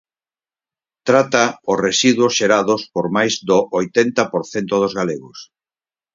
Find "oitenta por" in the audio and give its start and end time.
3.79-4.43